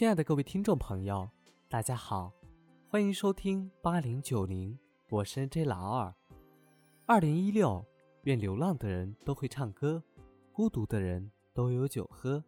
[0.00, 1.28] 亲爱的各位听众朋友，
[1.68, 2.32] 大家好，
[2.88, 4.78] 欢迎收听八零九零，
[5.10, 6.14] 我是 J 老二。
[7.04, 7.84] 二零一六，
[8.22, 10.02] 愿流浪的人都会唱歌，
[10.52, 12.42] 孤独的人都有酒喝。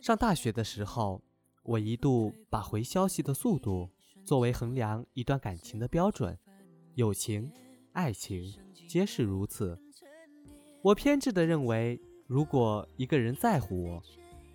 [0.00, 1.20] 上大学的时候，
[1.64, 3.90] 我一度把回消息的速度
[4.24, 6.38] 作为衡量一段感情的标准，
[6.94, 7.50] 友情、
[7.94, 8.54] 爱情
[8.88, 9.76] 皆是如此。
[10.82, 14.02] 我偏执地认为，如果一个人在乎我，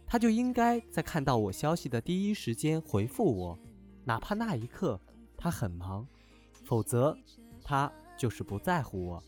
[0.06, 3.60] 他就应该在看到我消息的第一时间回复我，
[4.04, 5.00] 哪怕那一刻
[5.38, 6.06] 他很忙，
[6.66, 7.18] 否则
[7.64, 9.24] 他就是不在乎我。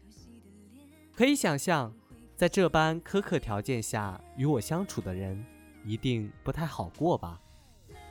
[1.13, 1.93] 可以想象，
[2.35, 5.41] 在这般苛刻条件下与我相处的人，
[5.85, 7.39] 一定不太好过吧？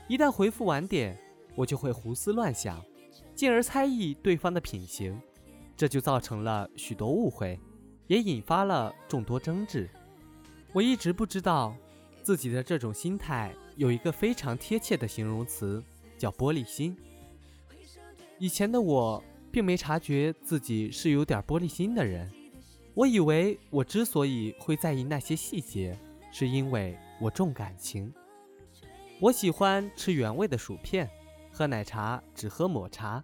[0.09, 1.19] 一旦回复晚点，
[1.55, 2.83] 我就会胡思乱想，
[3.35, 5.21] 进而猜疑对方的品行，
[5.77, 7.61] 这就造成了许多误会。
[8.09, 9.89] 也引发了众多争执。
[10.73, 11.77] 我一直不知道
[12.23, 15.85] 自己的这种心态有一个非常贴切的形容词，
[16.17, 16.97] 叫玻璃心。
[18.39, 22.31] 以前的我并没察觉自己是有点玻璃心的人，
[22.95, 25.99] 我以为我之所以会在意那些细节，
[26.33, 28.11] 是因为我重感情。
[29.21, 31.09] 我喜欢吃原味的薯片，
[31.53, 33.23] 喝奶茶只喝抹茶，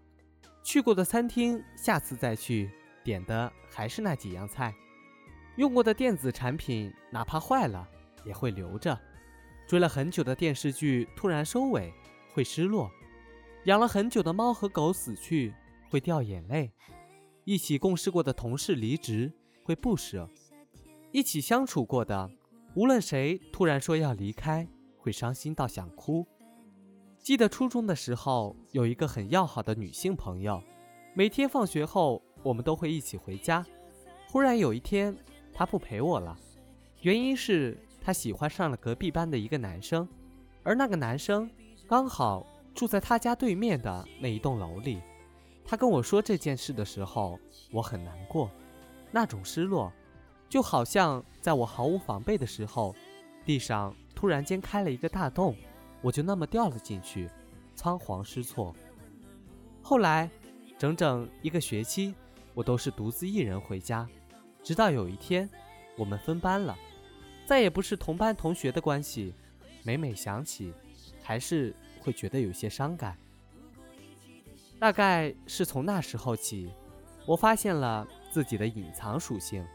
[0.63, 2.71] 去过的餐厅下次再去。
[3.03, 4.75] 点的还是那几样菜，
[5.59, 7.85] 用过的电子产品哪怕坏了
[8.25, 8.97] 也会留着。
[9.67, 11.93] 追了很久的电视剧突然收尾
[12.33, 12.89] 会失落，
[13.65, 15.53] 养了很久的猫和狗死去
[15.91, 16.73] 会掉眼泪，
[17.43, 19.33] 一起共事过的同事离职
[19.65, 20.31] 会不舍，
[21.11, 22.31] 一起相处过的
[22.77, 26.25] 无论谁突然说要离开会伤心到想哭。
[27.19, 30.63] 记得初中的时候有一个很要好的女性朋友，
[31.15, 32.23] 每天放学后。
[32.45, 33.67] 我们都会一起回家。
[34.29, 35.15] 忽然有一天，
[35.59, 36.39] 他不陪我了，
[37.01, 40.09] 原因是他喜欢上了隔壁班的一个男生，
[40.63, 41.51] 而那个男生
[41.89, 45.01] 刚好住在他家对面的那一栋楼里。
[45.65, 47.41] 他跟我说这件事的时候，
[47.73, 48.49] 我很难过，
[49.11, 49.93] 那种失落，
[50.49, 52.95] 就好像在我毫无防备的时候，
[53.45, 55.57] 地上突然间开了一个大洞，
[56.03, 57.29] 我就那么掉了进去，
[57.75, 58.73] 仓皇失措。
[59.83, 60.31] 后来，
[60.79, 62.15] 整整一个学期。
[62.55, 64.09] 我都是独自一人回家，
[64.69, 65.49] 直到有一天，
[65.97, 66.77] 我们分班了，
[67.47, 69.33] 再也不是同班同学的关系。
[69.83, 70.75] 每每想起，
[71.23, 73.17] 还是会觉得有些伤感。
[74.79, 76.71] 大概是从那时候起，
[77.25, 79.67] 我发现了自己的隐藏属性，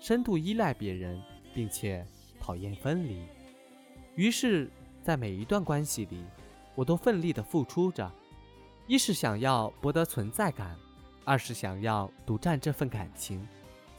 [0.00, 1.22] 深度依赖别人，
[1.54, 2.04] 并且
[2.40, 3.22] 讨厌分离。
[4.16, 4.68] 于是，
[5.00, 6.24] 在每一段关系里，
[6.74, 8.12] 我都奋力地付出着，
[8.88, 10.76] 一是想要博得存在感。
[11.24, 13.46] 二是想要独占这份感情，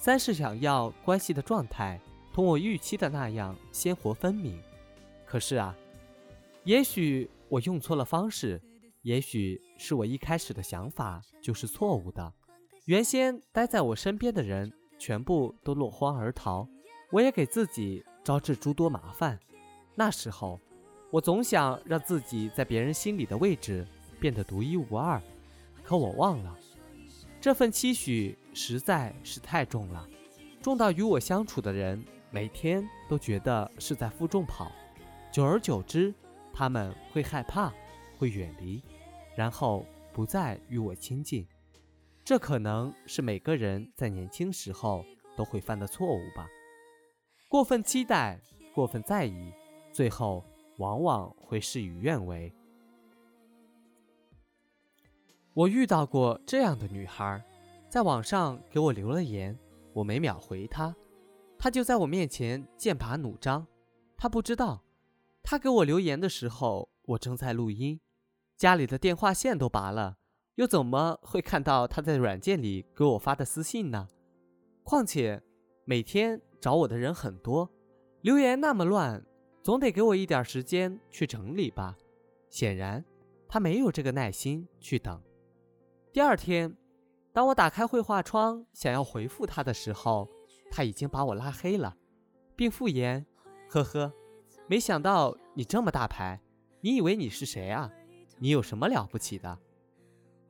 [0.02, 2.02] 三是想要关系的状态
[2.34, 4.60] 同我预期的那样鲜活分明。
[5.28, 5.78] 可是啊，
[6.64, 8.60] 也许我用错了方式，
[9.04, 12.34] 也许是我一开始的想法就是错误的。
[12.86, 16.68] 原先待在我身边的人全部都落荒而逃，
[17.12, 19.40] 我也给自己招致诸多麻烦。
[19.94, 20.60] 那时候，
[21.12, 23.86] 我总想让自己在别人心里的位置
[24.20, 25.22] 变得独一无二，
[25.84, 26.58] 可我忘了。
[27.42, 30.08] 这份期许实在是太重了，
[30.62, 34.72] 重到与我相处的人每天都觉得是在负重跑，
[35.34, 36.14] 久而久之，
[36.54, 37.74] 他们会害怕，
[38.16, 38.84] 会远离，
[39.36, 41.48] 然后不再与我亲近。
[42.24, 45.04] 这可能是每个人在年轻时候
[45.36, 46.48] 都会犯的错误吧。
[47.50, 48.40] 过分期待，
[48.72, 49.52] 过分在意，
[49.92, 50.46] 最后
[50.78, 52.54] 往往会事与愿违。
[55.54, 57.44] 我遇到过这样的女孩，
[57.90, 59.58] 在网上给我留了言，
[59.94, 60.96] 我没秒回她，
[61.58, 63.68] 她就在我面前剑拔弩张。
[64.16, 64.82] 她不知道，
[65.44, 68.00] 她给我留言的时候，我正在录音，
[68.56, 70.16] 家里的电话线都拔了，
[70.56, 74.08] 又怎么会看到她在软件里给我发的私信呢？
[74.84, 75.44] 况且
[75.84, 77.70] 每天找我的人很多，
[78.22, 79.22] 留言那么乱，
[79.62, 81.98] 总得给我一点时间去整理吧。
[82.50, 83.04] 显然，
[83.50, 85.22] 她没有这个耐心去等。
[86.14, 86.76] 第二天，
[87.32, 90.28] 当我打开绘画窗想要回复他的时候，
[90.70, 91.96] 他已经把我拉黑了，
[92.54, 93.26] 并附言
[93.72, 94.12] ：“呵呵，
[94.68, 96.42] 没想到你这么大牌，
[96.82, 97.90] 你以为你是谁啊？
[98.40, 99.58] 你有什么了不起的？”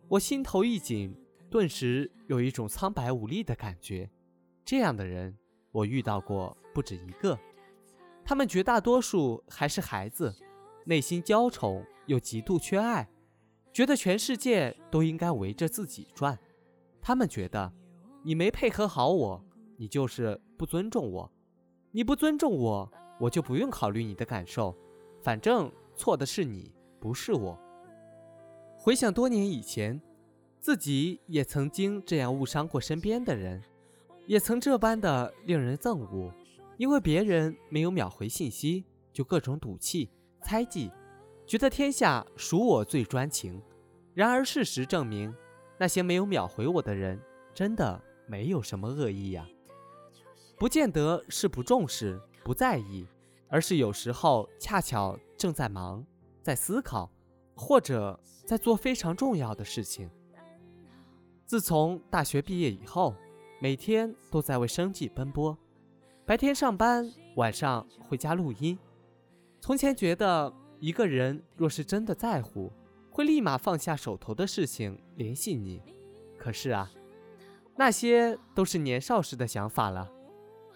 [0.10, 1.16] 我心头一紧，
[1.48, 4.10] 顿时有一种苍白无力的感觉。
[4.66, 5.38] 这样的人，
[5.72, 7.38] 我遇到过不止一个，
[8.26, 10.36] 他们绝大多数还是孩子，
[10.86, 13.08] 内心娇宠又极度缺爱。
[13.74, 16.38] 觉得全世界都应该围着自己转，
[17.02, 17.72] 他们觉得
[18.24, 19.44] 你没配合好我，
[19.78, 21.32] 你就是不尊重我。
[21.92, 24.76] 你不尊重我，我就不用考虑你的感受，
[25.22, 27.58] 反正错的是你，不是我。
[28.78, 30.02] 回想多年以前，
[30.60, 33.62] 自己也曾经这样误伤过身边的人，
[34.26, 36.34] 也曾这般的令人憎恶，
[36.78, 40.10] 因为别人没有秒回信息，就各种赌气、
[40.42, 40.92] 猜忌，
[41.52, 43.62] 觉得天下属我最专情。
[44.14, 45.36] 然而事实证明，
[45.78, 47.22] 那些没有秒回我的人，
[47.54, 49.46] 真的没有什么恶意呀，
[50.58, 53.06] 不见得是不重视、不在意，
[53.50, 56.06] 而是有时候恰巧正在忙，
[56.42, 57.12] 在思考。
[57.54, 60.10] 或者在做非常重要的事情。
[61.46, 63.14] 自从大学毕业以后，
[63.60, 65.56] 每天都在为生计奔波，
[66.26, 68.80] 白天上班，晚上回家录音。
[69.60, 72.72] 从前觉得一个人若是真的在乎，
[73.12, 75.80] 会立马放下手头的事情联系你。
[76.40, 76.92] 可是啊，
[77.76, 80.12] 那些都是年少时的想法了。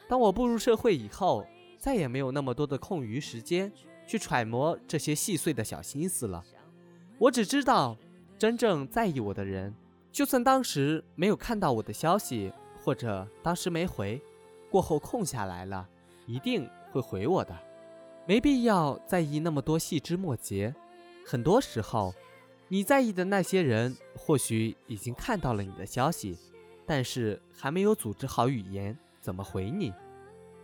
[0.07, 1.43] 当我步入社会以后，
[1.79, 3.73] 再也没有那么多的空余时间
[4.05, 6.45] 去揣摩这些细碎的小心思了。
[7.17, 7.97] 我只知道，
[8.37, 9.73] 真正在意我的人，
[10.11, 14.21] 就算当时没有看到我的消息，或者当时没回，
[14.69, 15.89] 过后空下来了，
[16.27, 17.57] 一定会回我的。
[18.27, 20.73] 没必要在意那么多细枝末节。
[21.25, 22.13] 很多时候，
[22.67, 26.37] 你在意的那些人，或许已经看到了你的消息，
[26.85, 29.93] 但是还没有组织好语言怎么回你，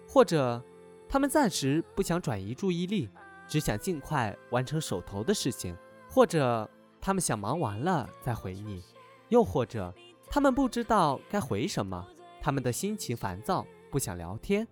[0.08, 0.64] 或者
[1.08, 3.10] 他们暂时不想转移注意力，
[3.48, 5.76] 只想尽快完成手头的事情。
[6.10, 6.70] 或者
[7.00, 8.84] 他们想忙完了再回你，
[9.30, 9.94] 又或者
[10.30, 12.06] 他们不知道该回什么，
[12.42, 14.68] 他们的心情烦躁，不想聊天，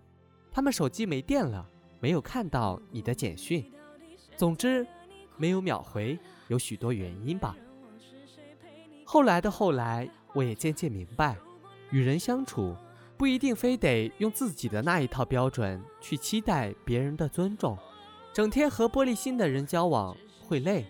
[0.52, 1.66] 他们手机没电了，
[2.00, 3.64] 没有看到你的简讯。
[4.36, 4.86] 总之，
[5.36, 6.18] 没有秒回
[6.48, 7.54] 有许多原因吧。
[9.04, 11.36] 后来的后来，我也渐渐明白，
[11.90, 12.74] 与人相处
[13.16, 17.76] 不一定非得用自己的那一套标准去期待别人的尊重，
[18.32, 20.86] 整天和玻璃心的人交往会累。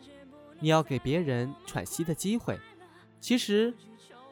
[0.58, 2.58] 你要给别人喘息的机会。
[3.18, 3.74] 其实，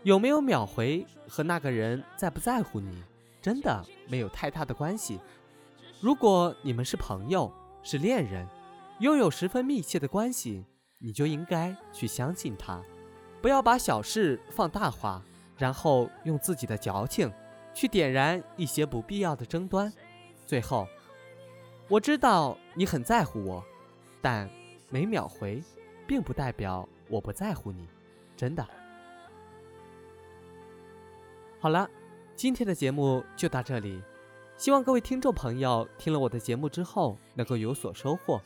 [0.02, 3.02] 有没有秒回和那个人在不在乎你，
[3.40, 5.18] 真的没有太大的关系。
[6.00, 7.52] 如果你们是朋友，
[7.82, 8.46] 是恋人，
[9.00, 10.64] 拥有十分密切的关系，
[10.98, 12.82] 你就应该去相信他，
[13.42, 15.22] 不要把小事放大化，
[15.56, 17.32] 然后用自己的矫情
[17.74, 19.92] 去点燃一些不必要的争端。
[20.46, 20.86] 最后，
[21.88, 23.64] 我知道你很在乎我，
[24.20, 24.48] 但
[24.90, 25.62] 没秒回。
[26.08, 27.86] 并不代表我不在乎你，
[28.34, 28.66] 真的。
[31.60, 31.86] 好了，
[32.34, 34.02] 今天的节目就到这里，
[34.58, 38.42] 希望各位听众朋友听了我的节目之后能够有所收获。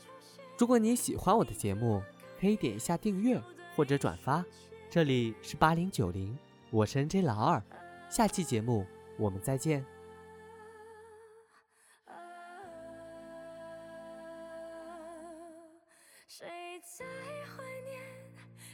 [0.59, 2.03] 如果你喜欢我的节目，
[2.39, 3.41] 可以点一下订阅
[3.75, 4.45] 或者转发。
[4.91, 6.39] 这里是八零九零，
[6.71, 7.63] 我是 N J 老二，
[8.11, 8.87] 下期节目
[9.19, 9.87] 我们再见。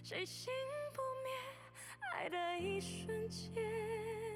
[0.03, 0.53] 谁心
[0.93, 1.31] 不灭，
[2.17, 4.28] 爱的一瞬间。